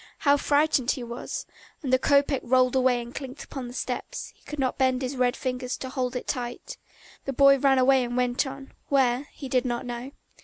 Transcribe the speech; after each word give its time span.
How 0.17 0.35
frightened 0.35 0.89
he 0.89 1.03
was. 1.03 1.45
And 1.83 1.93
the 1.93 1.99
kopeck 1.99 2.41
rolled 2.43 2.75
away 2.75 2.99
and 3.03 3.13
clinked 3.13 3.43
upon 3.43 3.67
the 3.67 3.73
steps; 3.75 4.33
he 4.35 4.41
could 4.45 4.57
not 4.57 4.79
bend 4.79 5.03
his 5.03 5.15
red 5.15 5.35
fingers 5.37 5.77
to 5.77 5.89
hold 5.89 6.15
it 6.15 6.25
tight. 6.25 6.77
The 7.25 7.33
boy 7.33 7.59
ran 7.59 7.77
away 7.77 8.03
and 8.03 8.17
went 8.17 8.47
on, 8.47 8.71
where 8.89 9.27
he 9.31 9.47
did 9.47 9.63
not 9.63 9.85
know. 9.85 10.09